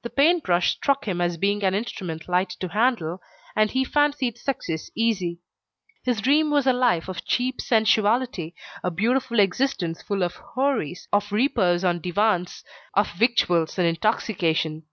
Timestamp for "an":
1.62-1.74